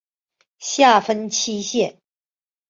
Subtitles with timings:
[0.57, 1.99] 下分七县。